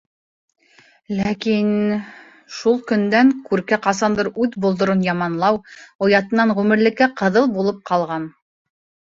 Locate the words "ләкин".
1.17-1.67